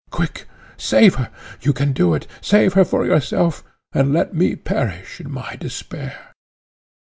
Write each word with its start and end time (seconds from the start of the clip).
Quick! 0.09 0.47
save 0.77 1.13
her! 1.13 1.29
You 1.61 1.73
can 1.73 1.93
do 1.93 2.15
it 2.15 2.25
save 2.41 2.73
her 2.73 2.83
for 2.83 3.05
yourself, 3.05 3.63
and 3.93 4.11
let 4.11 4.33
me 4.33 4.55
perish 4.55 5.19
in 5.21 5.29
my 5.29 5.55
despair!" 5.57 6.33